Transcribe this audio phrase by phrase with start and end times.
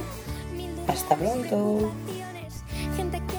[0.87, 1.91] Hasta pronto.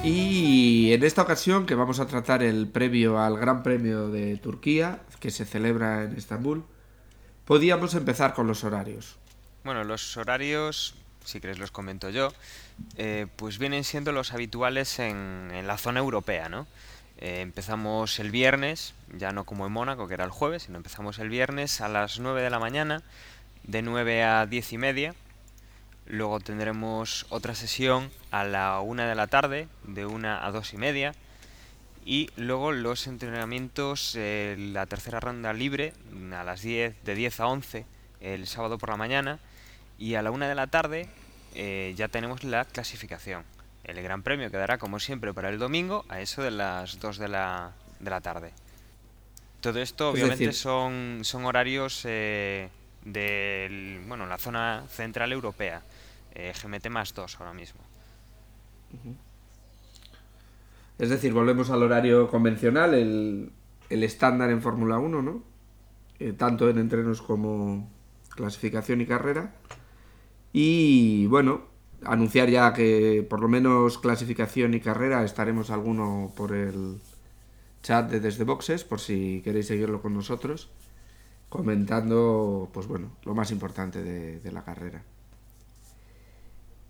[0.03, 5.01] Y en esta ocasión que vamos a tratar el previo al Gran Premio de Turquía,
[5.21, 6.65] que se celebra en Estambul,
[7.45, 9.17] podíamos empezar con los horarios.
[9.65, 12.33] Bueno, los horarios, si queréis los comento yo,
[12.97, 16.67] eh, pues vienen siendo los habituales en, en la zona europea, ¿no?
[17.19, 21.19] Eh, empezamos el viernes, ya no como en Mónaco, que era el jueves, sino empezamos
[21.19, 23.03] el viernes a las 9 de la mañana,
[23.63, 25.15] de 9 a 10 y media.
[26.07, 30.77] Luego tendremos otra sesión a la 1 de la tarde, de 1 a 2 y
[30.77, 31.15] media.
[32.05, 35.93] Y luego los entrenamientos, eh, la tercera ronda libre,
[36.33, 37.87] a las 10, de 10 a 11,
[38.21, 39.41] el sábado por la mañana.
[39.99, 41.09] Y a la 1 de la tarde
[41.55, 43.43] eh, ya tenemos la clasificación.
[43.87, 47.29] El Gran Premio quedará como siempre para el domingo a eso de las 2 de
[47.29, 48.53] la, de la tarde.
[49.61, 52.69] Todo esto Es obviamente decir- son, son horarios eh,
[53.05, 55.83] de bueno, la zona central europea.
[56.35, 57.81] Eh, GMT más 2 ahora mismo.
[60.99, 63.51] Es decir, volvemos al horario convencional, el,
[63.91, 65.43] el estándar en Fórmula 1, ¿no?
[66.19, 67.91] Eh, tanto en entrenos como
[68.31, 69.55] clasificación y carrera.
[70.53, 71.63] Y bueno,
[72.05, 77.01] anunciar ya que por lo menos clasificación y carrera estaremos alguno por el
[77.83, 80.69] chat de Desde Boxes, por si queréis seguirlo con nosotros,
[81.49, 85.03] comentando, pues bueno, lo más importante de, la carrera.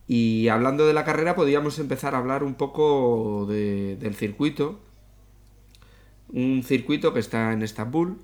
[0.08, 4.80] Y hablando de la carrera, podríamos empezar a hablar un poco de- del circuito.
[6.28, 8.18] Un circuito que está en Estambul.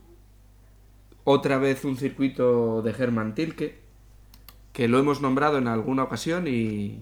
[1.24, 3.81] Otra vez un circuito de Hermann Tilke,
[4.72, 7.00] que lo hemos nombrado en alguna ocasión y,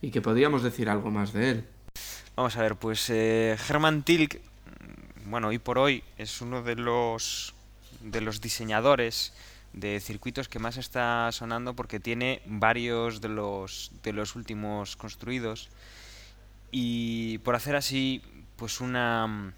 [0.00, 1.64] y que podríamos decir algo más de él.
[2.36, 4.40] Vamos a ver, pues eh, Hermann Tilk,
[5.26, 7.54] bueno, hoy por hoy es uno de los
[8.00, 9.34] de los diseñadores
[9.72, 15.68] de circuitos que más está sonando porque tiene varios de los de los últimos construidos
[16.72, 18.22] y por hacer así
[18.56, 19.52] pues una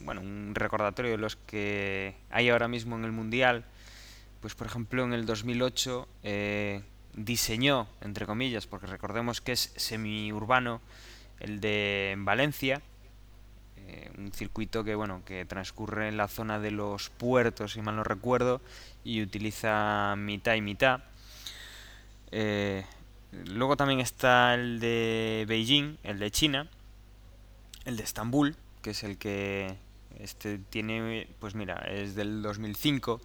[0.00, 3.64] bueno, un recordatorio de los que hay ahora mismo en el mundial,
[4.40, 6.82] pues por ejemplo en el 2008 eh,
[7.14, 10.80] diseñó, entre comillas, porque recordemos que es semiurbano,
[11.40, 12.82] el de Valencia,
[13.86, 17.96] eh, un circuito que bueno que transcurre en la zona de los puertos, si mal
[17.96, 18.60] no recuerdo,
[19.04, 21.00] y utiliza mitad y mitad.
[22.30, 22.84] Eh,
[23.46, 26.68] luego también está el de Beijing, el de China,
[27.84, 29.76] el de Estambul, que es el que
[30.18, 33.20] este tiene, pues mira, es del 2005,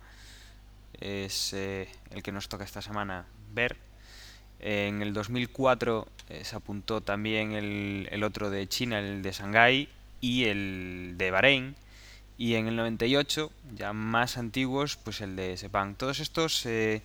[1.03, 3.75] es eh, el que nos toca esta semana ver.
[4.59, 9.89] En el 2004 eh, se apuntó también el, el otro de China, el de Shanghái
[10.21, 11.75] y el de Bahrein.
[12.37, 15.95] Y en el 98, ya más antiguos, pues el de Sepang.
[15.95, 17.01] Todos estos eh,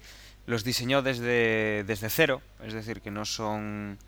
[0.46, 3.98] los diseñó desde, desde cero, es decir, que no son,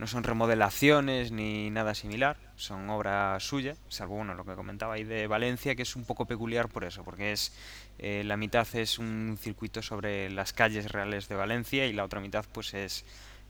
[0.00, 5.04] no son remodelaciones ni nada similar, son obra suya, salvo bueno, lo que comentaba ahí
[5.04, 7.52] de Valencia, que es un poco peculiar por eso, porque es
[7.98, 12.20] eh, la mitad es un circuito sobre las calles reales de Valencia y la otra
[12.20, 13.04] mitad pues es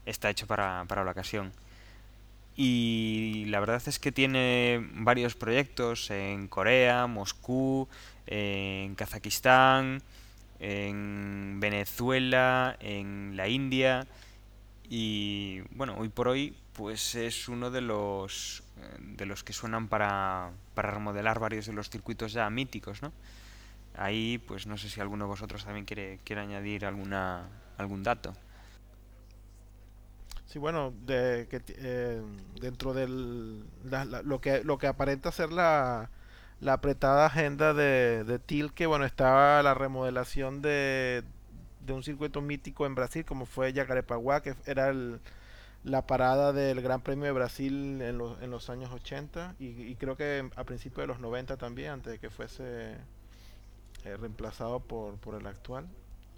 [0.06, 1.52] está hecho para, para la ocasión.
[2.56, 7.88] y la verdad es que tiene varios proyectos en Corea, Moscú,
[8.26, 10.02] en Kazajistán,
[10.58, 14.08] en Venezuela, en la India
[14.92, 19.86] y bueno, hoy por hoy pues es uno de los eh, de los que suenan
[19.86, 23.12] para, para remodelar varios de los circuitos ya míticos, ¿no?
[23.96, 27.48] Ahí pues no sé si alguno de vosotros también quiere, quiere añadir alguna
[27.78, 28.34] algún dato.
[30.46, 32.20] Sí, bueno, de, que, eh,
[32.60, 36.10] dentro de lo, que, lo que aparenta ser la,
[36.60, 41.22] la apretada agenda de, de Tilke, bueno, estaba la remodelación de,
[41.90, 44.92] de un circuito mítico en Brasil, como fue Jacarepaguá, que era
[45.82, 50.16] la parada del Gran Premio de Brasil en, los, en los años 80 y, creo
[50.16, 52.96] que a principios de los 90 también, antes de que fuese
[54.04, 55.88] eh, reemplazado por, el actual.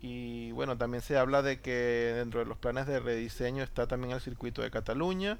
[0.01, 4.13] Y bueno, también se habla de que dentro de los planes de rediseño está también
[4.15, 5.39] el circuito de Cataluña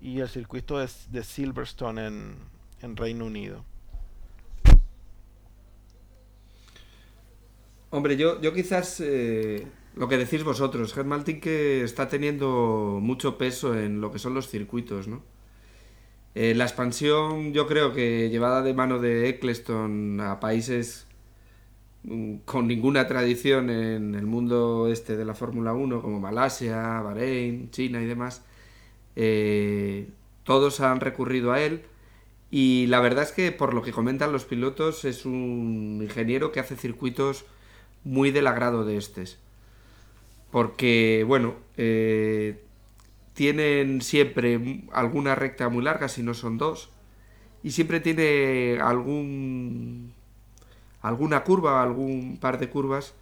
[0.00, 3.64] y el circuito de, Silverstone en, Reino Unido.
[7.96, 13.78] Hombre, yo, yo quizás eh, lo que decís vosotros, Germaltin que está teniendo mucho peso
[13.78, 15.22] en lo que son los circuitos, ¿no?
[16.34, 21.06] Eh, la expansión yo creo que llevada de mano de Eccleston a países
[22.06, 27.70] Mm, con ninguna tradición en el mundo este de la Fórmula 1, como Malasia, Bahrein,
[27.70, 28.44] China y demás,
[29.16, 30.08] eh,
[30.44, 31.82] todos han recurrido a él.
[32.50, 36.60] Y la verdad es que, por lo que comentan los pilotos, es un ingeniero que
[36.60, 37.44] hace circuitos
[38.06, 39.38] muy del agrado de estos.
[40.50, 42.64] Porque, bueno, eh,
[43.34, 46.88] tienen siempre alguna recta muy larga, si no son dos,
[47.62, 50.14] y siempre tiene algún
[51.02, 53.14] alguna curva, algún par de curvas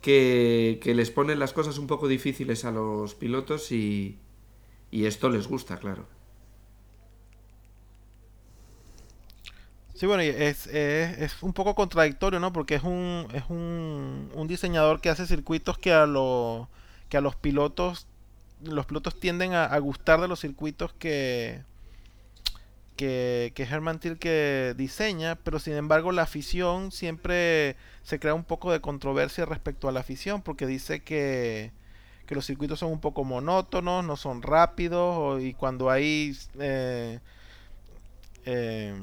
[0.00, 4.18] que, les ponen las cosas un poco difíciles a los pilotos y,
[4.90, 6.06] esto les gusta, claro.
[10.02, 12.52] Sí, bueno, es, es, un poco contradictorio, ¿no?
[12.52, 16.68] Porque es un, es un, un diseñador que hace circuitos que a, lo,
[17.08, 18.08] que a los pilotos,
[18.64, 21.62] los pilotos tienden a gustar de los circuitos que,
[22.96, 28.72] que, que Herman Tilke diseña, pero sin embargo la afición siempre se crea un poco
[28.72, 31.70] de controversia respecto a la afición, porque dice que,
[32.26, 37.20] que los circuitos son un poco monótonos, no son rápidos, y cuando hay eh,
[38.46, 38.94] eh,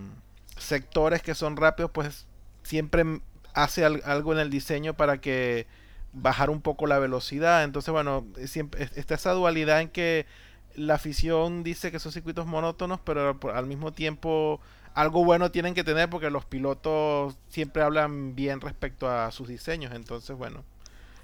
[0.59, 2.27] sectores que son rápidos, pues
[2.63, 3.21] siempre
[3.53, 5.67] hace algo en el diseño para que
[6.13, 7.63] bajar un poco la velocidad.
[7.63, 10.25] Entonces, bueno, siempre está esa dualidad en que
[10.75, 14.59] la afición dice que son circuitos monótonos, pero al mismo tiempo
[14.93, 19.93] algo bueno tienen que tener porque los pilotos siempre hablan bien respecto a sus diseños.
[19.93, 20.63] Entonces, bueno,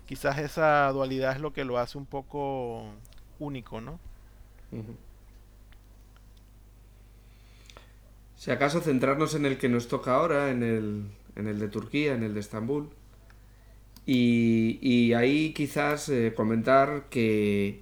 [0.06, 2.86] quizás esa dualidad es lo que lo hace un poco
[3.40, 4.00] único, ¿no?
[8.46, 12.14] Si acaso centrarnos en el que nos toca ahora, en el, en el de Turquía,
[12.14, 12.90] en el de Estambul.
[14.06, 17.82] Y, ahí quizás eh, comentar que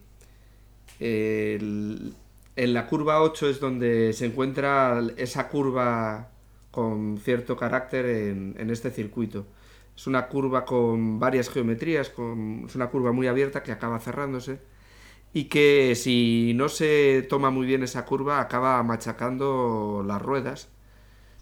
[1.02, 2.14] en
[2.56, 6.30] la curva 8 es donde se encuentra esa curva
[6.72, 9.46] con cierto carácter en, este circuito.
[9.98, 14.60] Es una curva con varias geometrías, con, es una curva muy abierta que acaba cerrándose
[15.34, 20.70] y que si no se toma muy bien esa curva acaba machacando las ruedas,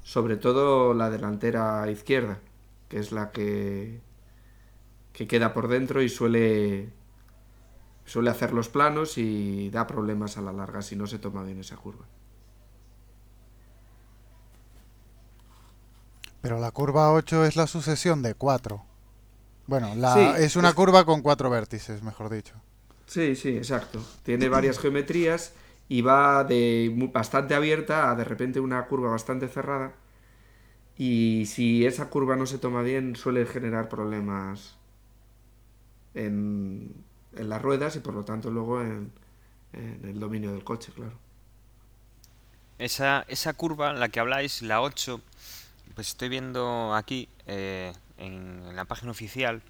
[0.03, 2.39] sobre todo la delantera izquierda,
[2.88, 4.00] que es la que,
[5.13, 6.89] que queda por dentro y suele
[8.05, 11.60] suele hacer los planos y da problemas a la larga si no se toma bien
[11.60, 12.05] esa curva.
[16.41, 18.83] Pero la curva 8 es la sucesión de 4.
[19.67, 22.55] Bueno, la, es una curva con cuatro vértices, mejor dicho.
[23.12, 24.01] Sí, sí, exacto.
[24.24, 25.53] Tiene varias geometrías
[25.89, 29.91] y va de bastante abierta a de repente una curva bastante cerrada.
[30.98, 34.77] Y si esa curva no se toma bien, suele generar problemas
[36.13, 36.94] en,
[37.36, 39.12] en las ruedas y por lo tanto luego en,
[39.74, 41.18] el dominio del coche, claro.
[42.77, 45.20] Esa, esa curva, la que habláis, la 8,
[45.96, 49.62] pues estoy viendo aquí eh, en, la página oficial,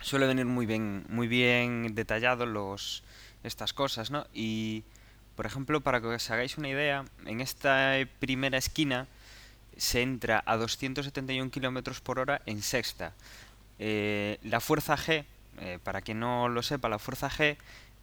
[0.00, 3.02] suele venir muy bien, muy bien detallado los,
[3.42, 4.26] estas cosas, ¿no?
[4.32, 4.84] Y,
[5.36, 9.06] por ejemplo, para que os hagáis una idea, en esta primera esquina
[9.76, 13.14] se entra a 271 km por hora en sexta.
[13.78, 15.24] Eh, la fuerza G
[15.60, 17.56] eh, para quien no lo sepa, la fuerza G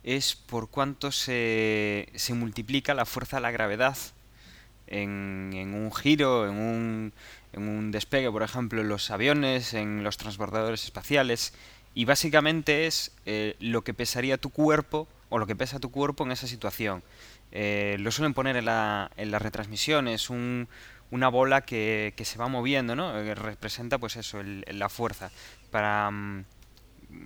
[0.03, 3.97] es por cuánto se, se multiplica la fuerza de la gravedad
[4.87, 7.13] en, en un giro, en un,
[7.53, 11.53] en un despegue, por ejemplo, en los aviones, en los transbordadores espaciales.
[11.95, 16.25] Y básicamente es eh, lo que pesaría tu cuerpo o lo que pesa tu cuerpo
[16.25, 17.01] en esa situación.
[17.51, 20.67] eh, lo suelen poner en la, en las retransmisiones, un,
[21.11, 23.13] una bola que, que, se va moviendo, ¿no?
[23.13, 25.31] Que representa pues eso, el, la fuerza.
[25.71, 26.45] Para mm,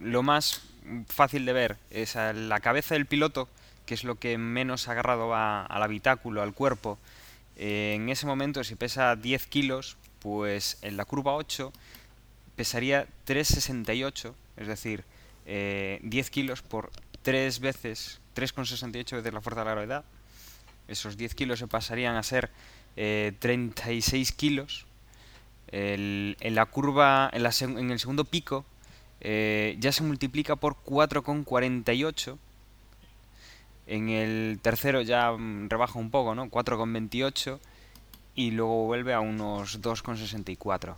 [0.03, 0.61] lo más
[1.07, 3.49] fácil de ver es la cabeza del piloto,
[3.85, 6.99] que es lo que menos agarrado va al habitáculo, al cuerpo.
[7.55, 11.73] Eh, en ese momento, si pesa 10 kilos, pues en la curva 8
[12.55, 15.05] pesaría 3,68, es decir,
[15.45, 16.91] 10 eh, kilos por
[17.23, 20.05] 3 veces, 3,68 veces la fuerza de la gravedad.
[20.87, 22.51] Esos 10 kilos se pasarían a ser
[22.95, 24.85] 36 eh, kilos.
[25.71, 28.65] en la curva, en, la, en, el segundo pico,
[29.21, 32.37] eh, ya se multiplica por 4,48.
[33.87, 36.47] En el tercero ya mm, rebaja un poco, ¿no?
[36.47, 37.59] 4,28
[38.35, 40.95] y luego vuelve a unos 2,64.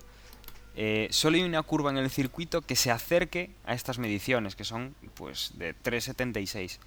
[0.75, 4.63] Eh, solo hay una curva en el circuito que se acerque a estas mediciones, que
[4.63, 6.77] son pues de 3,76.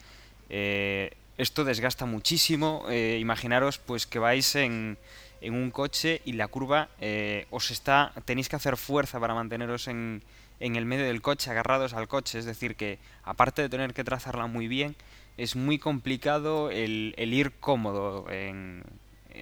[0.51, 2.85] Eh, esto desgasta muchísimo.
[2.89, 4.99] Eh, imaginaros pues que vais en,
[5.41, 8.13] en, un coche y la curva eh, os está.
[8.25, 10.23] tenéis que hacer fuerza para manteneros en,
[10.61, 12.39] en el medio del coche, agarrados al coche.
[12.39, 14.95] Es decir, que aparte de tener que trazarla muy bien,
[15.37, 18.85] es muy complicado el, el ir cómodo en,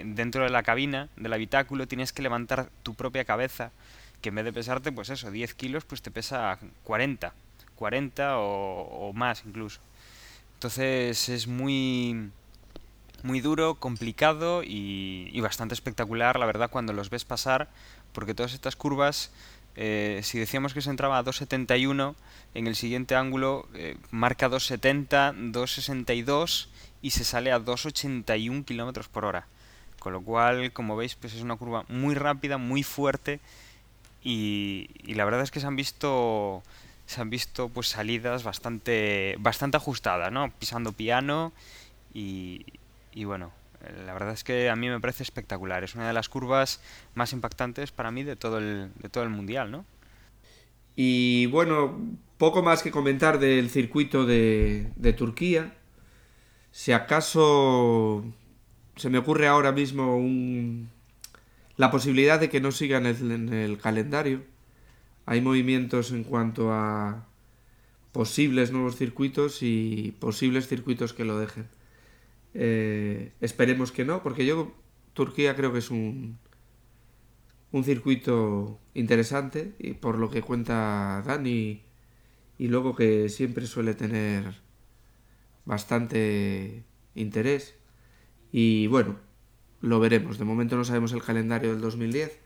[0.03, 3.71] dentro de la cabina, del habitáculo, tienes que levantar tu propia cabeza
[4.23, 7.35] que en vez de pesarte, pues eso, 10 kilos, pues te pesa 40,
[7.75, 9.81] 40 o, más incluso.
[10.55, 12.31] Entonces es muy,
[13.25, 17.69] muy duro, complicado y, bastante espectacular, la verdad, cuando los ves pasar,
[18.13, 19.33] porque todas estas curvas,
[19.75, 22.15] eh, si decíamos que se entraba a 2.71,
[22.55, 26.69] en el siguiente ángulo eh, marca 2.70, 2.62
[27.03, 29.47] y se sale a 2.81 kilómetros por hora.
[29.99, 33.41] Con lo cual, como veis, pues es una curva muy rápida, muy fuerte
[34.23, 36.63] y, la verdad es que se han visto
[37.07, 40.51] se han visto pues salidas bastante bastante ajustadas, ¿no?
[40.59, 41.53] Pisando piano
[42.15, 42.65] y,
[43.13, 43.53] y bueno,
[44.07, 45.85] la verdad es que a mí me parece espectacular.
[45.85, 46.81] Es una de las curvas
[47.15, 49.85] más impactantes para mí de todo el, de todo el mundial, ¿no?
[50.95, 51.99] Y bueno,
[52.39, 55.75] poco más que comentar del circuito de, de Turquía.
[56.71, 58.25] Si acaso
[58.97, 60.91] se me ocurre ahora mismo un,
[61.77, 64.43] la posibilidad de que no sigan en el calendario.
[65.27, 67.27] Hay movimientos en cuanto a
[68.13, 71.69] posibles nuevos circuitos y posibles circuitos que lo dejen.
[72.55, 74.75] Eh, esperemos que no, porque yo
[75.15, 76.39] Turquía creo que es un,
[77.73, 81.83] un circuito interesante y por lo que cuenta Dani
[82.59, 84.61] y luego que siempre suele tener
[85.65, 87.75] bastante interés.
[88.53, 89.17] Y bueno,
[89.83, 90.39] lo veremos.
[90.39, 92.39] De momento no sabemos el calendario del 2010,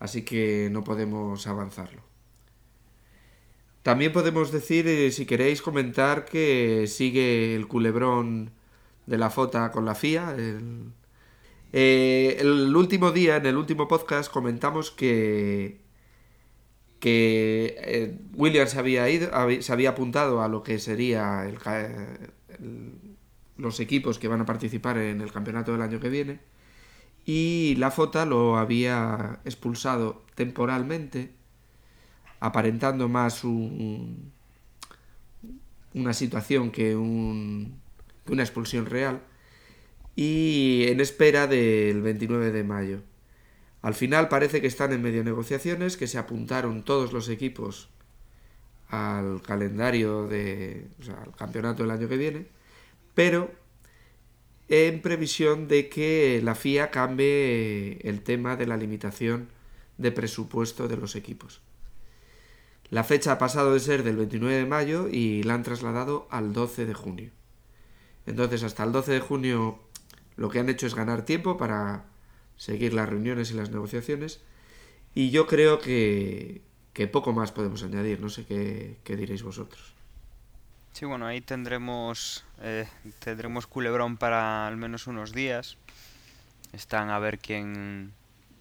[0.00, 2.02] así que no podemos avanzarlo.
[3.82, 8.52] También podemos decir, eh, si queréis comentar, que sigue el culebrón
[9.06, 10.34] de la FOTA con la FIA.
[10.36, 10.92] El,
[11.72, 15.80] eh, el último día, en el último podcast, comentamos que,
[17.00, 21.44] que eh, Williams había, ido, se había apuntado a lo que sería
[23.56, 26.51] los equipos que van a participar en el campeonato del año que viene
[27.24, 31.32] y la FOTA lo había expulsado temporalmente,
[32.40, 34.32] aparentando más un,
[35.94, 37.80] una situación que, un,
[38.24, 39.22] que una expulsión real,
[40.16, 43.02] y en espera del 29 de mayo.
[43.82, 47.88] Al final parece que están en medio de negociaciones, que se apuntaron todos los equipos
[48.88, 52.46] al calendario de, o sea, al campeonato del año que viene,
[53.14, 53.50] pero
[54.72, 59.50] en previsión de que la FIA cambie el tema de la limitación
[59.98, 61.60] de presupuesto de los equipos.
[62.88, 66.54] La fecha ha pasado de ser del 29 de mayo y la han trasladado al
[66.54, 67.30] 12 de junio.
[68.24, 69.78] Entonces hasta el 12 de junio
[70.36, 72.06] lo que han hecho es ganar tiempo para
[72.56, 74.40] seguir las reuniones y las negociaciones
[75.14, 76.62] y yo creo que,
[77.12, 79.91] poco más podemos añadir, no sé qué, qué diréis vosotros.
[80.92, 82.86] Sí, bueno, ahí tendremos eh,
[83.18, 85.76] tendremos culebrón para al menos unos días.
[86.72, 88.12] Están a ver quién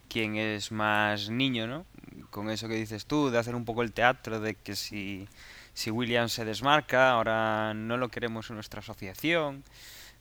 [0.10, 1.86] quién es más niño, ¿no?
[2.32, 5.28] Con eso que dices tú, de hacer un poco el teatro, de que si,
[5.74, 9.64] si William se desmarca, ahora no lo queremos en nuestra asociación.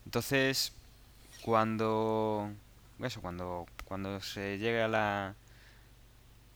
[0.05, 0.73] Entonces,
[1.43, 2.50] cuando
[3.00, 5.35] eso, cuando cuando se llegue a la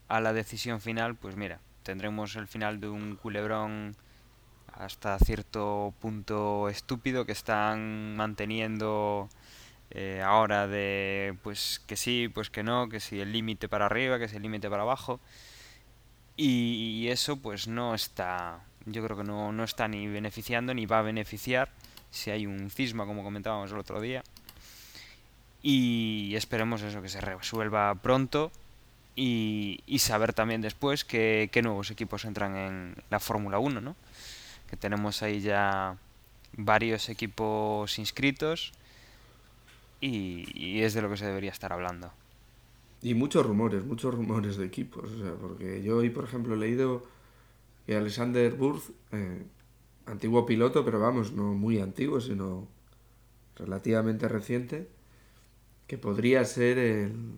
[0.08, 3.96] a la decisión final, pues mira, tendremos el final de un culebrón
[4.72, 9.28] hasta cierto punto estúpido que están manteniendo
[9.90, 14.18] eh, ahora de pues que sí, pues que no, que si el límite para arriba,
[14.18, 15.20] que si el límite para abajo.
[16.36, 20.98] Y, eso pues no está, yo creo que no, no está ni beneficiando ni va
[20.98, 21.70] a beneficiar
[22.10, 24.22] si hay un cisma como comentábamos el otro día.
[25.62, 28.50] y esperemos eso, que se resuelva pronto
[29.16, 33.96] y, saber también después qué, nuevos equipos entran en la Fórmula 1, ¿no?
[34.76, 35.96] Tenemos ahí ya
[36.56, 38.72] varios equipos inscritos
[40.00, 42.10] y, es de lo que se debería estar hablando.
[43.02, 47.04] Y muchos rumores, muchos rumores de equipos, porque yo hoy, por ejemplo, he leído
[47.86, 49.42] que Alexander Burth, eh,
[50.06, 52.66] antiguo piloto, pero vamos, no muy antiguo, sino
[53.56, 54.88] relativamente reciente,
[55.86, 57.36] que podría ser el,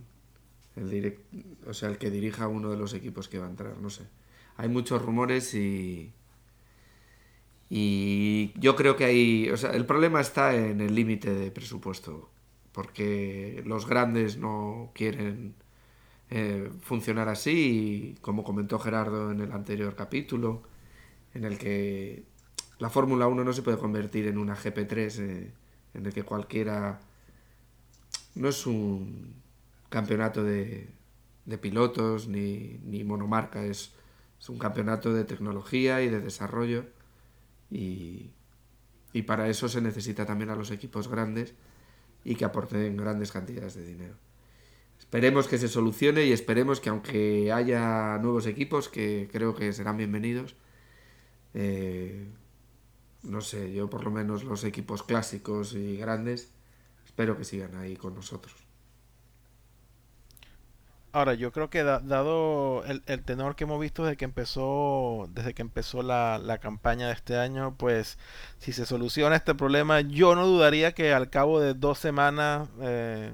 [0.76, 1.18] el
[1.66, 4.04] o sea, el que dirija uno de los equipos que va a entrar, no sé.
[4.56, 6.12] Hay muchos rumores y
[7.68, 12.30] y yo creo que hay, o sea, el problema está en el límite de presupuesto,
[12.72, 15.54] porque los grandes no quieren
[16.30, 20.62] eh, funcionar así y como comentó Gerardo en el anterior capítulo,
[21.34, 22.24] en el que
[22.78, 25.52] la Fórmula 1 no se puede convertir en una GP3 eh,
[25.94, 27.00] en el que cualquiera
[28.34, 29.34] no es un
[29.88, 30.88] campeonato de,
[31.60, 33.92] pilotos ni, monomarca, es,
[34.48, 36.84] un campeonato de tecnología y de desarrollo
[37.70, 38.32] y,
[39.26, 41.54] para eso se necesita también a los equipos grandes
[42.22, 44.14] y que aporten grandes cantidades de dinero.
[44.98, 49.96] Esperemos que se solucione y esperemos que aunque haya nuevos equipos, que creo que serán
[49.96, 50.54] bienvenidos,
[51.54, 52.28] eh,
[53.22, 56.52] no sé, yo por lo menos los equipos clásicos y grandes,
[57.04, 58.65] espero que sigan ahí con nosotros.
[61.16, 65.62] Ahora, yo creo que dado el, tenor que hemos visto desde que empezó, desde que
[65.62, 68.18] empezó la, campaña de este año, pues
[68.58, 73.30] si se soluciona este problema, yo no dudaría que al cabo de dos semanas eh,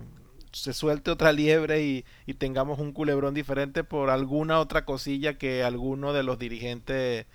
[0.52, 6.12] se suelte otra liebre y, tengamos un culebrón diferente por alguna otra cosilla que alguno
[6.12, 7.26] de los dirigentes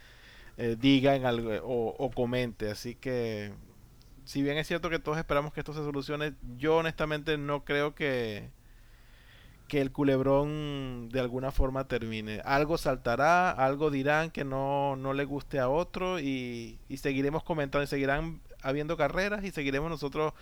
[0.55, 2.71] eh, diga en algo, o comente.
[2.71, 3.51] Así que,
[4.23, 7.95] si bien es cierto que todos esperamos que esto se solucione, yo honestamente no creo
[7.95, 8.55] que
[9.67, 12.41] que el culebrón de alguna forma termine.
[12.45, 17.87] Algo saltará, algo dirán que no, no le guste a otro y, seguiremos comentando, y
[17.87, 20.33] seguirán habiendo carreras y seguiremos nosotros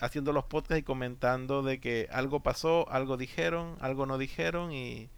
[0.00, 5.08] haciendo los podcasts y comentando de que algo pasó, algo dijeron, algo no dijeron y,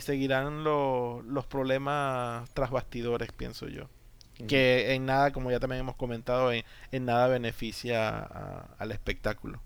[0.00, 3.88] seguirán los problemas tras bastidores, pienso yo.
[4.48, 8.20] Que en nada, como ya también hemos comentado, en, nada beneficia
[8.78, 9.60] al espectáculo.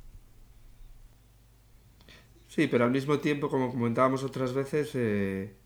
[2.55, 5.57] Sí, pero al mismo tiempo, como comentábamos otras veces, eh,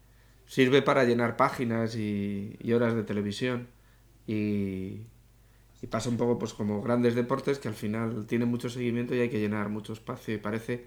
[0.46, 3.68] sirve para llenar páginas y, horas de televisión.
[4.26, 5.02] Y,
[5.90, 9.28] pasa un poco pues como grandes deportes que al final tienen mucho seguimiento y hay
[9.28, 10.86] que llenar mucho espacio y parece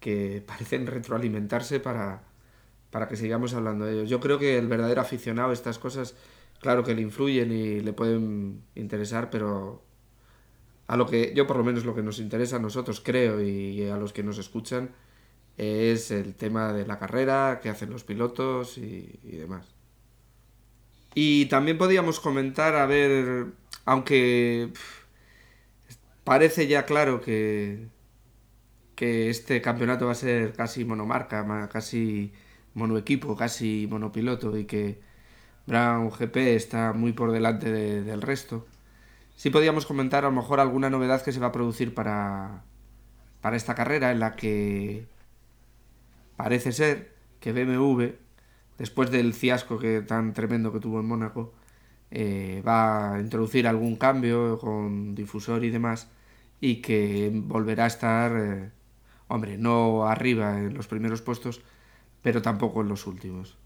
[0.00, 2.24] que parecen retroalimentarse para,
[2.90, 4.10] para que sigamos hablando de ellos.
[4.10, 6.16] Yo creo que el verdadero aficionado a estas cosas,
[6.60, 9.82] claro que le influyen y le pueden interesar, pero
[10.88, 13.84] a lo que yo por lo menos lo que nos interesa a nosotros creo y
[13.84, 14.90] a los que nos escuchan
[15.56, 19.66] es el tema de la carrera, qué hacen los pilotos y, demás.
[21.14, 23.46] Y también podíamos comentar, a ver,
[23.84, 24.70] aunque
[26.24, 27.88] parece ya claro que,
[28.94, 32.32] que este campeonato va a ser casi monomarca, casi
[32.74, 35.00] monoequipo, casi monopiloto y que
[35.66, 38.66] Brown GP está muy por delante del resto.
[39.36, 42.64] Sí podíamos comentar a lo mejor alguna novedad que se va a producir para,
[43.40, 45.06] para esta carrera en la que
[46.36, 48.14] Parece ser que BMW,
[48.78, 51.54] después del fiasco que, tan tremendo que tuvo en Mónaco,
[52.10, 56.08] eh, va a introducir algún cambio con difusor y demás
[56.60, 58.70] y que volverá a estar, eh,
[59.28, 61.62] hombre, no arriba en los primeros puestos,
[62.22, 63.56] pero tampoco en los últimos.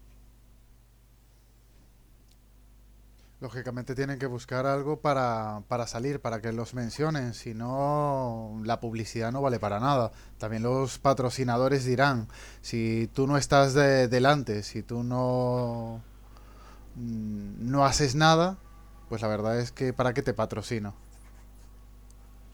[3.41, 8.79] Lógicamente tienen que buscar algo para, para, salir, para que los mencionen, si no la
[8.79, 10.11] publicidad no vale para nada.
[10.37, 12.27] También los patrocinadores dirán,
[12.61, 16.03] si tú no estás de, delante, si tú no,
[16.97, 18.57] mm, no haces nada,
[19.09, 20.93] pues la verdad es que para qué te patrocino.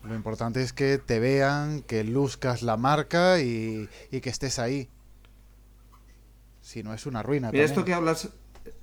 [0.06, 4.88] Lo importante es que te vean, que luzcas la marca y, y que estés ahí.
[6.62, 7.52] Si no es una ruina.
[7.52, 8.30] Mira, esto que hablas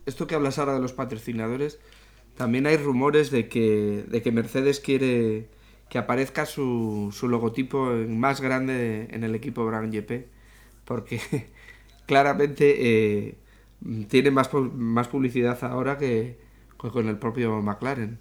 [0.06, 1.78] esto que hablas ahora de los patrocinadores,
[2.36, 5.48] también hay rumores de que, de que Mercedes quiere
[5.88, 10.26] que aparezca su, su logotipo más grande en el equipo Brown GP,
[10.84, 11.20] porque
[12.06, 13.38] claramente eh,
[14.08, 16.38] tiene más, más publicidad ahora que
[16.76, 18.18] con el propio McLaren.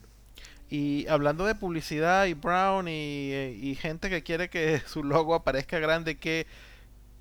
[0.69, 5.79] Y hablando de publicidad y Brown y, y gente que quiere que su logo aparezca
[5.79, 6.47] grande, ¿qué,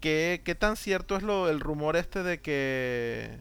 [0.01, 3.39] qué, qué tan cierto es lo el rumor este de que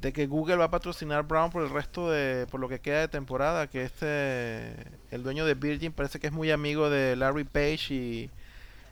[0.00, 3.00] de que Google va a patrocinar Brown por el resto de por lo que queda
[3.00, 4.74] de temporada que este
[5.10, 8.30] el dueño de Virgin parece que es muy amigo de Larry Page y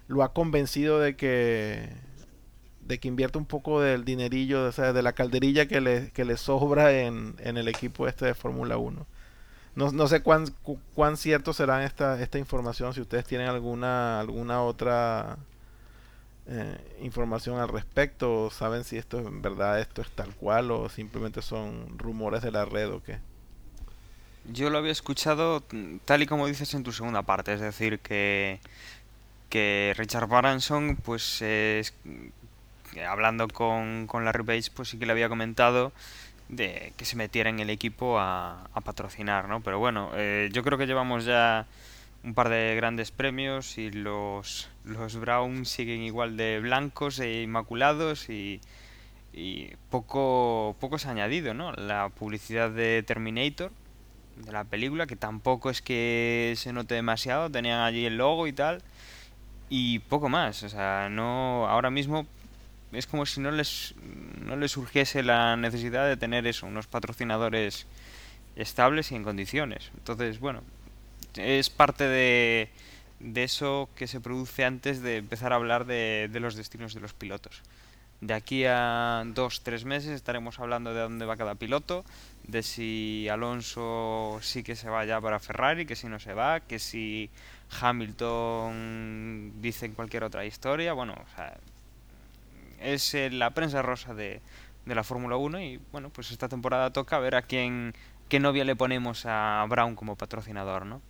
[0.09, 1.89] lo ha convencido de que
[2.87, 6.93] de que invierta un poco del dinerillo, de la calderilla que le, que le sobra
[6.93, 9.07] en, en el equipo este de Fórmula 1.
[9.75, 10.47] No, no, sé cuán,
[10.95, 15.39] cuán cierto será esta, esta información, si ustedes tienen alguna, alguna otra
[16.47, 21.43] eh, información al respecto, saben si esto en verdad esto es tal cual o simplemente
[21.43, 23.19] son rumores de la red o qué.
[24.53, 25.63] Yo lo había escuchado
[26.05, 28.61] tal y como dices en tu segunda parte, es decir, que,
[29.49, 31.43] que Richard Baranson, pues
[33.09, 35.93] hablando con, con Larry Bates, pues sí que le había comentado
[36.49, 39.61] de que se metiera en el equipo a, patrocinar, ¿no?
[39.63, 41.67] Pero bueno, eh, yo creo que llevamos ya
[42.23, 48.29] un par de grandes premios y los, los Browns siguen igual de blancos e inmaculados
[48.29, 48.61] y,
[49.33, 51.73] y poco, poco se ha añadido, ¿no?
[51.73, 53.73] La publicidad de Terminator,
[54.37, 58.53] de la película, que tampoco es que se note demasiado, tenían allí el logo y
[58.53, 58.83] tal,
[59.71, 62.27] y poco más, o sea, no, ahora mismo
[62.93, 63.95] es como si no les,
[64.45, 67.87] no les surgiese la necesidad de tener eso, unos patrocinadores
[68.57, 69.91] estables y en condiciones.
[69.97, 70.63] Entonces, bueno,
[71.37, 72.71] es parte de,
[73.25, 77.01] de eso que se produce antes de empezar a hablar de, de los destinos de
[77.01, 77.63] los pilotos.
[78.21, 82.05] De aquí a dos, tres meses estaremos hablando de dónde va cada piloto,
[82.47, 86.61] de si Alonso sí que se va ya para Ferrari, que si no se va,
[86.61, 87.31] que si
[87.81, 90.93] Hamilton dice cualquier otra historia.
[90.93, 91.57] Bueno, o sea,
[92.81, 94.41] es eh, la prensa rosa de,
[94.87, 97.95] de la Fórmula 1 y bueno, pues esta temporada toca ver a quién,
[98.29, 101.01] qué novia le ponemos a Brown como patrocinador, ¿no?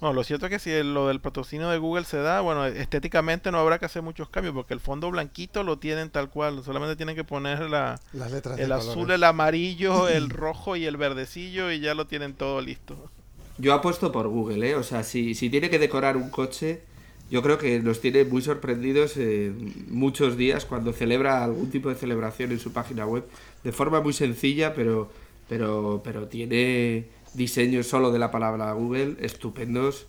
[0.00, 3.50] Bueno, lo cierto es que si lo del patrocinio de Google se da, bueno, estéticamente
[3.50, 6.96] no habrá que hacer muchos cambios porque el fondo blanquito lo tienen tal cual, solamente
[6.96, 9.14] tienen que poner la, Las letras el azul, colores.
[9.16, 13.10] el amarillo, el rojo y el verdecillo y ya lo tienen todo listo.
[13.58, 14.74] Yo apuesto por Google, ¿eh?
[14.74, 16.82] O sea, si, si tiene que decorar un coche,
[17.30, 19.52] yo creo que nos tiene muy sorprendidos eh,
[19.88, 23.24] muchos días cuando celebra algún tipo de celebración en su página web
[23.64, 25.10] de forma muy sencilla, pero,
[25.48, 27.06] pero, pero tiene
[27.36, 30.06] diseños solo de la palabra Google estupendos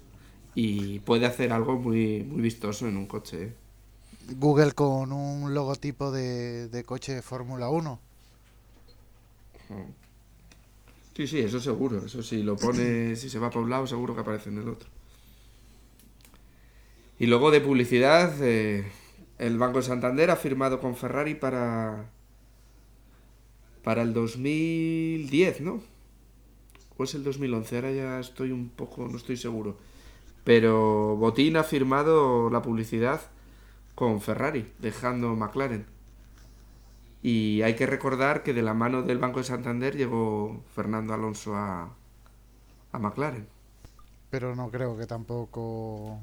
[0.55, 3.43] y puede hacer algo muy, muy vistoso en un coche.
[3.43, 3.53] ¿eh?
[4.37, 7.99] Google con un logotipo de, de coche de Fórmula 1.
[11.15, 12.05] Sí, sí, eso seguro.
[12.05, 14.69] Eso si lo pone, si se va para un lado, seguro que aparece en el
[14.69, 14.89] otro.
[17.19, 18.91] Y luego de publicidad, eh,
[19.39, 22.11] el Banco de Santander ha firmado con Ferrari para
[23.83, 25.81] para el 2010, ¿no?
[26.97, 27.75] ¿O es el 2011?
[27.75, 29.77] Ahora ya estoy un poco, no estoy seguro.
[30.43, 33.21] Pero Botín ha firmado la publicidad
[33.95, 35.85] con Ferrari, dejando McLaren.
[37.21, 41.55] Y hay que recordar que de la mano del Banco de Santander llegó Fernando Alonso
[41.55, 41.93] a,
[42.91, 43.47] a McLaren.
[44.29, 46.19] Pero no creo que tampoco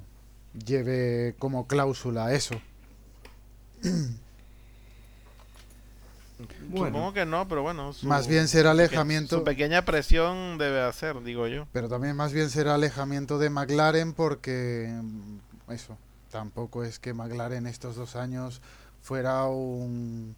[0.55, 2.55] lleve como cláusula eso.
[6.69, 6.87] Bueno.
[6.89, 7.93] Supongo que no, pero bueno.
[7.93, 9.39] su- Más bien será alejamiento.
[9.39, 11.67] Su pequeña presión debe hacer, digo yo.
[11.73, 15.97] Pero también más bien será alejamiento de McLaren porque mm, eso,
[16.31, 18.61] tampoco es que McLaren estos dos años
[19.01, 20.35] fuera un,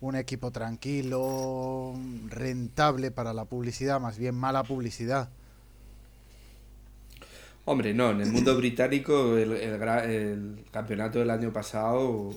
[0.00, 1.94] un equipo tranquilo,
[2.28, 5.28] rentable para la publicidad, más bien mala publicidad.
[7.64, 12.30] Hombre, no, en el mundo británico el, el gra- el campeonato del año pasado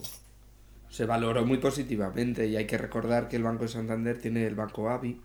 [0.95, 4.55] se valoró muy positivamente y hay que recordar que el Banco de Santander tiene el
[4.55, 5.19] Banco ABI.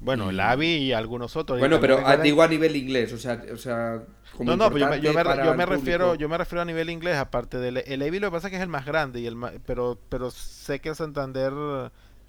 [0.00, 1.58] Bueno, el AVI y algunos otros.
[1.58, 4.02] Bueno, pero digo a nivel inglés, o sea, o sea
[4.34, 6.64] como No, no, pero yo me, yo me- yo el refiero, yo me refiero a
[6.64, 9.20] nivel inglés, aparte del el AVI lo que pasa es que es el más grande
[9.20, 11.52] y el pero pero sé que el Santander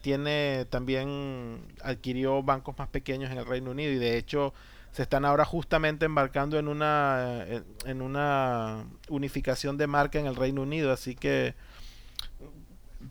[0.02, 4.54] tiene también adquirió bancos más pequeños en el Reino Unido y de hecho
[4.92, 7.46] se están ahora justamente embarcando en una
[7.86, 11.56] en una unificación de marca en el Reino Unido, así que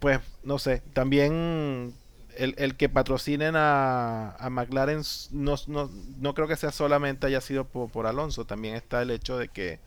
[0.02, 1.94] pues no sé, también
[2.36, 7.40] el, el que patrocinen a, a McLaren no, no, no creo que sea solamente haya
[7.40, 9.78] sido por, por Alonso, también está el hecho de que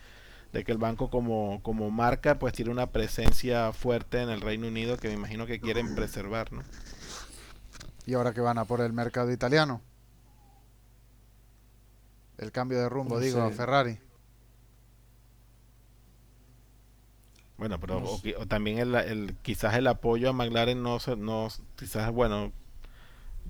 [0.53, 4.69] de que el banco como, como marca pues tiene una presencia fuerte en el Reino
[4.69, 6.63] Unido que me imagino que quieren preservar, ¿no?
[8.05, 9.81] Y ahora que van a por el mercado italiano.
[12.37, 13.51] El cambio de rumbo, No digo, a.
[13.51, 13.99] Ferrari.
[17.57, 21.47] Bueno, pero o o también el, el- quizás el apoyo a McLaren no se, no
[21.77, 22.51] quizás bueno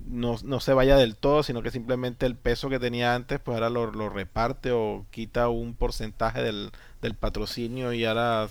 [0.06, 3.54] no, no se vaya del todo, sino que simplemente el peso que tenía antes, pues
[3.56, 6.70] ahora lo, lo reparte o quita un porcentaje del,
[7.02, 8.48] del patrocinio y ahora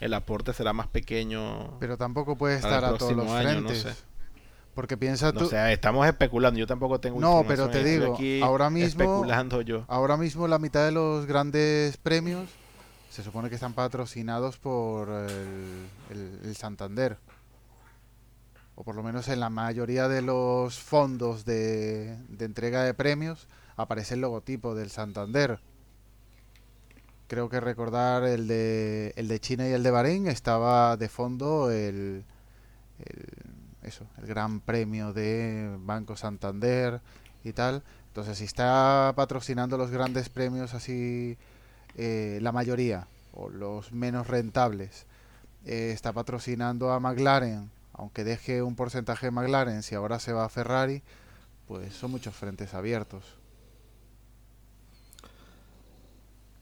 [0.00, 1.78] el aporte será más pequeño.
[1.78, 3.82] Pero tampoco puede estar a todos los año, no frentes.
[3.82, 4.08] sé.
[4.74, 8.40] Porque piensa No tú, sé, estamos especulando, yo tampoco tengo No, pero te digo, aquí
[8.40, 9.84] ahora mismo- especulando yo.
[9.88, 12.48] ahora mismo la mitad de los grandes premios
[13.10, 17.18] se supone que están patrocinados por el, el- Santander.
[18.74, 23.48] O por lo menos en la mayoría de los fondos de, de entrega de premios
[23.76, 25.58] aparece el logotipo del Santander.
[27.26, 31.70] Creo que recordar el de, el de China y el de Bahrein estaba de fondo
[31.70, 32.24] el,
[33.00, 33.42] el-
[33.82, 37.00] eso, el gran premio de Banco Santander
[37.44, 37.82] y tal.
[38.08, 41.36] Entonces, si está patrocinando los grandes premios así,
[41.98, 45.06] eh, la mayoría, o los menos rentables,
[45.64, 50.44] eh, está patrocinando a McLaren, aunque deje un porcentaje de McLaren, si ahora se va
[50.44, 51.02] a Ferrari,
[51.66, 53.24] pues son muchos frentes abiertos.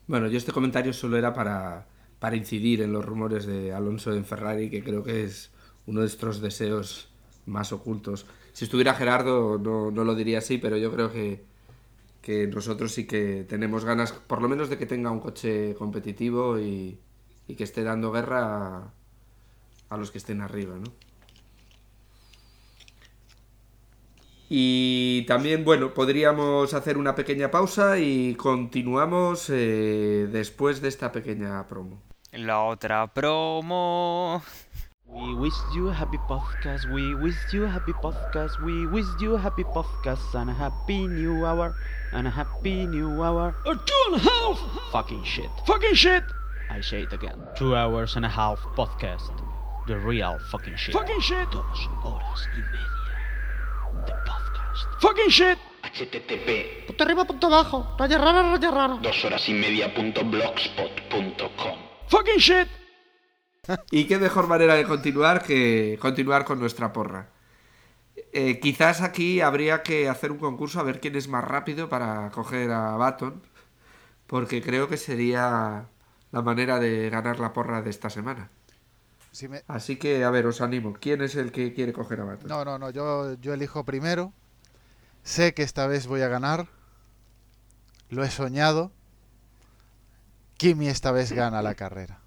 [0.06, 1.84] Bueno, yo este comentario solo era para,
[2.18, 5.50] para incidir en los rumores de Alonso en Ferrari, que creo que es
[5.84, 7.10] uno de estos deseos
[7.44, 8.24] más ocultos.
[8.54, 11.44] Si estuviera Gerardo no, no lo diría así, pero yo creo que,
[12.26, 16.58] que nosotros sí que tenemos ganas, por lo menos de que tenga un coche competitivo
[16.58, 16.98] y,
[17.56, 18.94] que esté dando guerra a,
[19.90, 20.92] a los que estén arriba, ¿no?
[24.48, 31.64] Y también, bueno, podríamos hacer una pequeña pausa y continuamos eh, después de esta pequeña
[31.68, 32.02] promo.
[32.32, 34.42] La otra promo.
[35.16, 36.84] We wish you a happy podcast.
[36.92, 38.60] We wish you a happy podcast.
[38.62, 41.74] We wish you a happy podcast and a happy new hour
[42.12, 43.54] and a happy new hour.
[43.64, 44.58] A two and a half
[44.92, 45.50] Fucking shit.
[45.66, 46.22] fucking shit.
[46.68, 47.40] I say it again.
[47.56, 49.32] Two hours and a half podcast.
[49.86, 50.92] The real fucking shit.
[50.94, 51.50] Fucking shit.
[51.50, 54.04] Dos horas y media.
[54.06, 55.00] The podcast.
[55.00, 55.58] Fucking shit.
[55.82, 57.86] http Punto arriba, punto abajo.
[57.98, 58.98] Raya rara, raya rara.
[59.00, 62.68] dos horas y media punto blogspot.com Fucking shit.
[63.90, 67.28] Y qué mejor manera de continuar que continuar con nuestra porra.
[68.32, 72.30] Eh, quizás aquí habría que hacer un concurso a ver quién es más rápido para
[72.30, 73.42] coger a Baton,
[74.26, 75.88] porque creo que sería
[76.32, 78.50] la manera de ganar la porra de esta semana.
[79.32, 80.94] Si me- Así que, a ver, os animo.
[81.00, 82.48] ¿Quién es el que quiere coger a Baton?
[82.48, 84.32] No, no, no, yo, yo elijo primero.
[85.24, 86.68] Sé que esta vez voy a ganar.
[88.10, 88.90] Lo he soñado.
[90.58, 92.20] Kimi esta vez gana la carrera.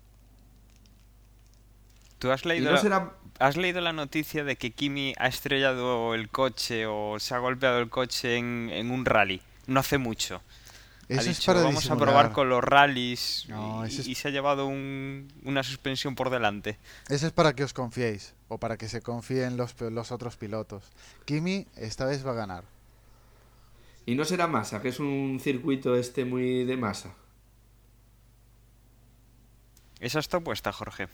[2.20, 3.14] ¿Tú has leído, no la- será...
[3.40, 7.80] has leído la noticia de que Kimi ha estrellado el coche o se ha golpeado
[7.80, 9.42] el coche en, en un rally?
[9.68, 10.42] No hace mucho.
[11.08, 12.08] Eso ha es para vamos a disimular".
[12.08, 16.14] probar con los rallies No, y, eso es- y se ha llevado un- una suspensión
[16.14, 16.78] por delante.
[17.08, 18.36] Eso es para que os confiéis.
[18.48, 20.84] O para que se confíen los, los otros pilotos.
[21.26, 22.64] Kimi esta vez va a ganar.
[24.06, 27.14] Y no será masa, que es un circuito este muy de masa.
[30.00, 31.08] Esa está puesta, Jorge.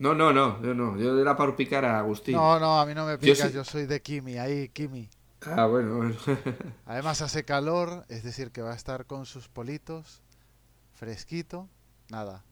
[0.00, 0.96] No, no, no, yo no.
[0.96, 2.34] Yo era para picar a Agustín.
[2.34, 3.48] No, no, a mí no me Yo picas.
[3.50, 4.38] sí- Yo soy de Kimi.
[4.38, 5.08] Ahí, Kimi.
[5.46, 6.14] Ah, bueno, bueno.
[6.86, 10.20] Además hace calor, es decir, que va a estar con sus politos,
[10.94, 11.68] fresquito,
[12.10, 12.42] nada.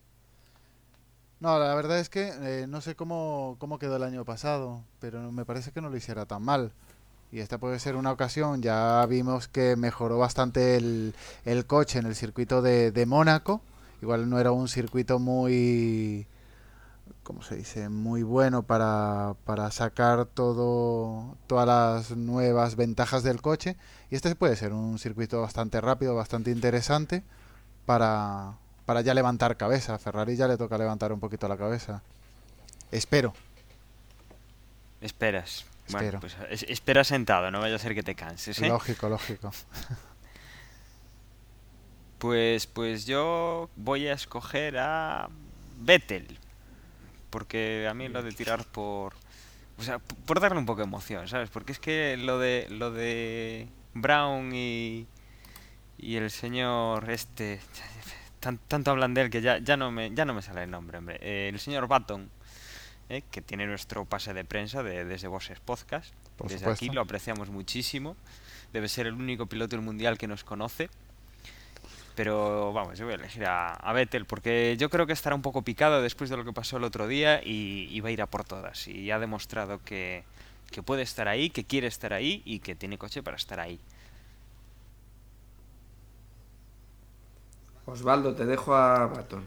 [1.41, 5.31] No, la verdad es que eh, no sé cómo, cómo quedó el año pasado, pero
[5.33, 6.73] me parece que no lo hiciera tan mal.
[7.31, 12.07] Y esta puede ser una ocasión, ya vimos que mejoró bastante el, el coche en
[12.07, 13.61] el circuito de, de Mónaco.
[14.03, 16.27] Igual no era un circuito muy,
[17.23, 17.89] ¿cómo se dice?
[17.89, 23.77] Muy bueno para, para sacar todo, todas las nuevas ventajas del coche.
[24.11, 27.23] Y este puede ser un circuito bastante rápido, bastante interesante
[27.87, 28.55] para,
[28.87, 29.95] para ya levantar cabeza.
[29.95, 32.03] A Ferrari ya le toca levantar un poquito la cabeza.
[32.91, 33.33] Espero.
[35.01, 35.65] Esperas.
[35.87, 36.19] Espero.
[36.19, 38.69] Bueno, pues es- espera sentado, no vaya a ser que te canses, ¿eh?
[38.69, 39.51] Lógico, lógico.
[42.19, 45.29] Pues, pues yo voy a escoger a
[45.79, 46.39] Vettel.
[47.31, 49.15] Porque a mí lo de tirar por.
[49.79, 51.51] O sea, por darle un poco de emoción, ¿sabes?
[51.51, 55.07] Porque es que lo de lo de Brown y.
[55.99, 57.61] Y el señor este.
[58.41, 60.71] tan- tanto hablan de él que ya, ya, no me, ya no me sale el
[60.71, 61.19] nombre, hombre.
[61.21, 62.31] Eh, el señor Baton,
[63.09, 66.13] eh, que tiene nuestro pase de prensa de, desde Bosses Podcast.
[66.37, 66.85] Por desde supuesto.
[66.85, 68.17] aquí lo apreciamos muchísimo.
[68.73, 70.89] Debe ser el único piloto del mundial que nos conoce.
[72.19, 75.43] Pero vamos, yo voy a elegir a, a Vettel porque yo creo que estará un
[75.43, 78.21] poco picado después de lo que pasó el otro día y, y va a ir
[78.21, 78.89] a por todas.
[78.89, 80.25] Y ha demostrado que,
[80.73, 83.79] que puede estar ahí, que quiere estar ahí y que tiene coche para estar ahí.
[87.87, 89.45] Osvaldo, te dejo a Baton.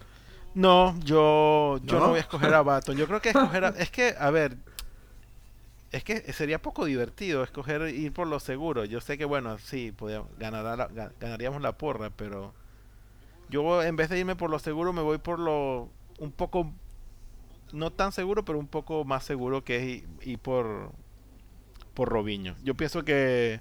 [0.54, 2.10] No, yo, yo no, ¿No?
[2.10, 2.96] voy a escoger a Baton.
[2.96, 4.56] Yo creo que escoger a, es que, a ver,
[5.92, 8.86] es que sería poco divertido escoger ir por lo seguro.
[8.86, 12.54] Yo sé que, bueno, sí, podía- ganará la- ga- ganaríamos la porra, pero
[13.52, 16.72] yo en vez de irme por lo seguro me voy por lo un poco,
[17.74, 20.92] no tan seguro, pero un poco más seguro que es ir, por,
[21.94, 22.56] por Robinho.
[22.64, 23.60] Yo pienso que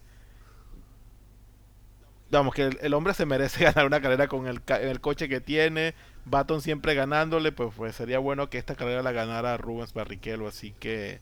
[2.31, 5.95] vamos, que el, hombre se merece ganar una carrera con el, el coche que tiene,
[6.25, 10.73] Baton siempre ganándole, pues, pues sería bueno que esta carrera la ganara Rubens Barrichello, así
[10.79, 11.21] que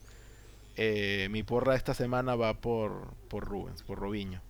[0.75, 4.41] eh, mi porra esta semana va por, por Rubens, por Robiño.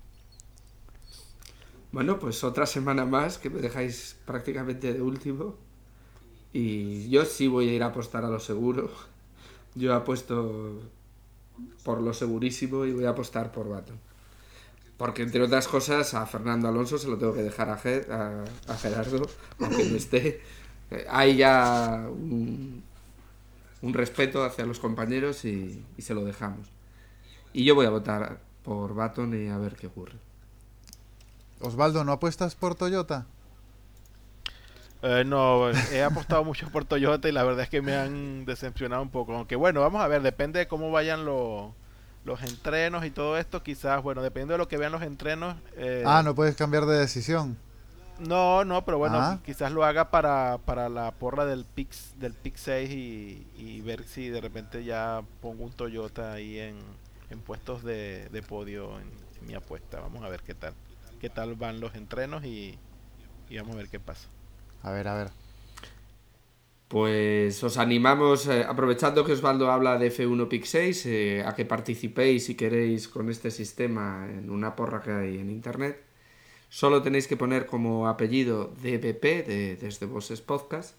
[1.92, 5.56] Bueno, pues otra semana más que me dejáis prácticamente de último.
[6.54, 8.92] Y yo sí voy a ir a apostar a lo seguro.
[9.76, 10.82] Yo apuesto
[11.84, 14.00] por lo segurísimo y voy a apostar por Baton.
[14.98, 18.78] Porque entre otras cosas a Fernando Alonso se lo tengo que dejar a, a, a
[18.78, 19.28] Gerardo,
[19.60, 20.42] aunque no esté.
[21.10, 22.84] Hay ya un,
[23.82, 26.68] un respeto hacia los compañeros y, y se lo dejamos.
[27.54, 30.18] Y yo voy a votar por Baton y a ver qué ocurre.
[31.60, 33.26] Osvaldo, ¿no apuestas por Toyota?
[35.02, 39.02] Eh, no, he apostado mucho por Toyota y la verdad es que me han decepcionado
[39.02, 39.34] un poco.
[39.36, 41.72] Aunque bueno, vamos a ver, depende de cómo vayan los,
[42.26, 43.64] los entrenos y todo esto.
[43.64, 45.56] Quizás, bueno, dependiendo de lo que vean los entrenos.
[45.78, 47.58] eh, Ah, no puedes cambiar de decisión.
[48.20, 49.40] No, no, pero bueno, Ah.
[49.46, 54.04] quizás lo haga para, para la porra del Pix, del Pix 6 y, y ver
[54.04, 56.76] si de repente ya pongo un Toyota ahí en,
[57.30, 59.08] en puestos de, de podio en,
[59.40, 60.02] en mi apuesta.
[60.02, 60.74] Vamos a ver qué tal.
[61.20, 62.78] Qué tal van los entrenos y,
[63.50, 64.30] y vamos a ver qué pasa.
[64.84, 65.32] A ver, a ver.
[66.90, 71.64] Pues os animamos, eh, aprovechando que Osvaldo habla de F1 Pick 6, eh, a que
[71.64, 76.02] participéis si queréis con este sistema en una porra que hay en internet.
[76.70, 80.96] Solo tenéis que poner como apellido DBP de Desde Voces Podcast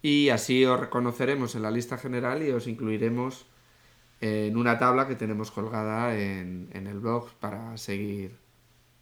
[0.00, 3.46] y así os reconoceremos en la lista general y os incluiremos
[4.20, 8.36] en una tabla que tenemos colgada en, en el blog para seguir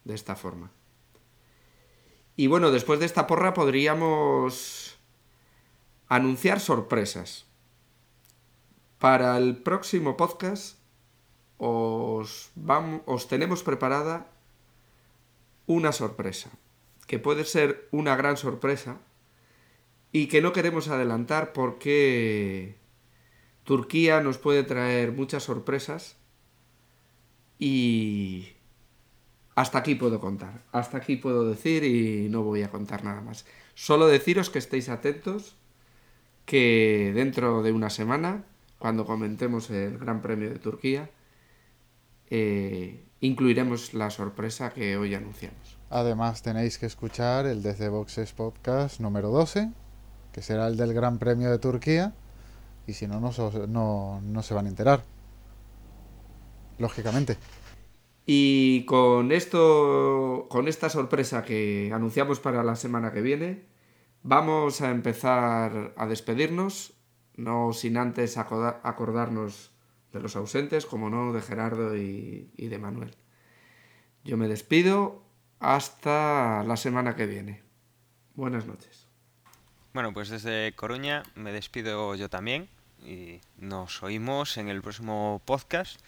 [0.05, 0.71] de esta forma.
[2.37, 4.97] Y bueno, después de esta porra podríamos
[6.07, 7.45] anunciar sorpresas.
[8.99, 10.77] Para el próximo podcast
[11.57, 14.31] os, vam- os tenemos preparada
[15.67, 16.51] una sorpresa,
[17.07, 18.99] que puede ser una gran sorpresa
[20.11, 22.77] y que no queremos adelantar porque
[23.63, 26.17] Turquía nos puede traer muchas sorpresas
[27.57, 28.54] y
[29.55, 33.45] hasta aquí puedo contar, hasta aquí puedo decir y no voy a contar nada más.
[33.73, 35.55] Solo deciros que estéis atentos,
[36.45, 38.43] que dentro de una semana,
[38.79, 41.09] cuando comentemos el Gran Premio de Turquía,
[42.29, 45.77] eh, incluiremos la sorpresa que hoy anunciamos.
[45.89, 49.71] Además tenéis que escuchar el Desde Boxes Podcast número 12,
[50.33, 52.13] que será el del Gran Premio de Turquía,
[52.87, 55.03] y si no, no, no se van a enterar.
[56.77, 57.37] Lógicamente.
[58.25, 63.65] Y con esto, con esta sorpresa que anunciamos para la semana que viene,
[64.23, 66.93] vamos a empezar a despedirnos,
[67.35, 69.71] no sin antes acordarnos
[70.11, 73.15] de los ausentes, como no, de Gerardo y, y de Manuel.
[74.23, 75.21] Yo me despido
[75.59, 77.61] hasta la semana que viene.
[78.33, 79.07] Buenas noches.
[79.93, 82.67] Bueno, pues desde Coruña me despido yo también
[83.05, 86.01] y nos oímos en el próximo podcast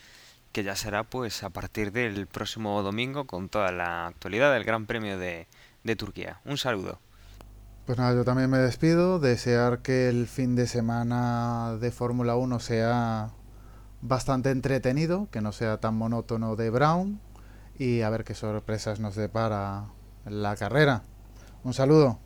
[0.57, 4.87] que ya será pues a partir del próximo domingo con toda la actualidad del Gran
[4.87, 5.47] Premio de,
[5.83, 6.41] de Turquía.
[6.45, 6.99] Un saludo.
[7.85, 9.19] Pues nada, yo también me despido.
[9.19, 13.29] Desear que el fin de semana de Fórmula 1 sea
[14.01, 17.21] bastante entretenido, que no sea tan monótono de Brown
[17.77, 19.89] y a ver qué sorpresas nos depara
[20.25, 21.03] la carrera.
[21.63, 22.17] Un saludo.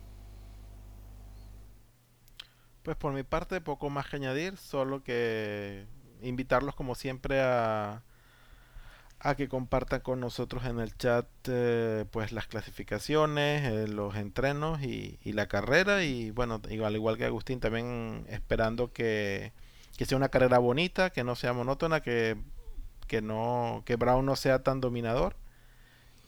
[2.82, 5.84] Pues por mi parte, poco más que añadir, solo que
[6.22, 8.02] invitarlos como siempre a,
[9.24, 14.82] a que compartan con nosotros en el chat eh, pues las clasificaciones, eh, los entrenos
[14.82, 19.52] y, y la carrera y bueno, igual, al igual que Agustín, también esperando que,
[19.96, 22.36] que sea una carrera bonita, que no sea monótona, que,
[23.06, 25.36] que no que Brown no sea tan dominador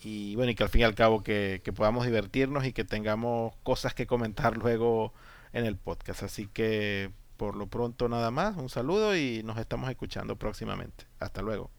[0.04, 2.84] y bueno, y que al fin y al cabo que, que podamos divertirnos y que
[2.84, 5.12] tengamos cosas que comentar luego
[5.52, 6.22] en el podcast.
[6.22, 11.06] Así que por lo pronto nada más, un saludo y nos estamos escuchando próximamente.
[11.18, 11.70] Hasta luego.